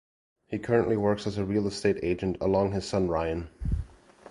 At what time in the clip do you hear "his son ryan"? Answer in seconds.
2.75-3.49